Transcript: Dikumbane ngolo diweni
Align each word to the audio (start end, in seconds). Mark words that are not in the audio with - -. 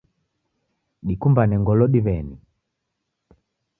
Dikumbane 1.07 1.55
ngolo 1.61 1.85
diweni 1.93 2.35